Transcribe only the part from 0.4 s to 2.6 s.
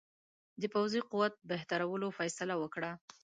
د پوځي قوت بهترولو فیصله